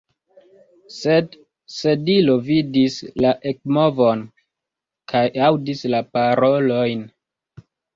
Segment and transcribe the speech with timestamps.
[0.95, 1.37] Sed
[1.73, 4.27] Sedilo vidis la ekmovon
[5.15, 7.11] kaj aŭdis la parolojn.